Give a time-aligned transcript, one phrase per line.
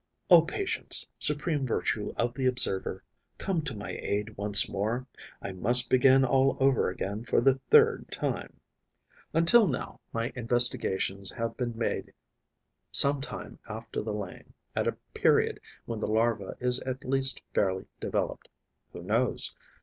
[0.31, 3.03] O patience, supreme virtue of the observer,
[3.37, 5.05] come to my aid once more!
[5.43, 8.59] I must begin all over again for the third time.
[9.31, 12.13] Until now, my investigations have been made
[12.91, 17.85] some time after the laying, at a period when the larva is at least fairly
[17.99, 18.49] developed.
[18.93, 19.55] Who knows?